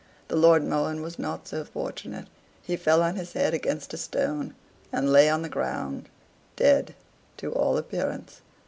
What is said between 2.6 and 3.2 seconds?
he fell on